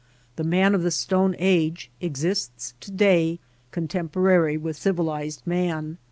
[0.35, 3.39] The man of the Stone Age exists to day
[3.71, 5.99] contemporary with civilized man.